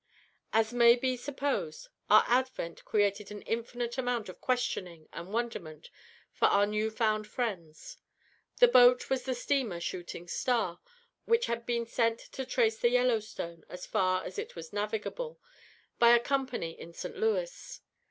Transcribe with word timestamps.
As 0.51 0.73
may 0.73 0.95
be 0.95 1.15
supposed, 1.15 1.89
our 2.09 2.23
advent 2.27 2.83
created 2.85 3.29
an 3.29 3.43
infinite 3.43 3.99
amount 3.99 4.29
of 4.29 4.41
questioning 4.41 5.07
and 5.13 5.31
wonderment 5.31 5.91
for 6.33 6.45
our 6.45 6.65
new 6.65 6.89
found 6.89 7.27
friends. 7.27 7.97
The 8.57 8.67
boat 8.67 9.11
was 9.11 9.25
the 9.25 9.35
steamer 9.35 9.79
"Shooting 9.79 10.27
Star," 10.27 10.79
which 11.25 11.45
had 11.45 11.67
been 11.67 11.85
sent 11.85 12.17
to 12.31 12.47
trace 12.47 12.79
the 12.79 12.89
Yellowstone, 12.89 13.63
as 13.69 13.85
far 13.85 14.23
as 14.23 14.39
it 14.39 14.55
was 14.55 14.73
navigable, 14.73 15.39
by 15.99 16.15
a 16.15 16.19
company 16.19 16.71
in 16.71 16.93
St. 16.93 17.15
Louis. 17.15 17.79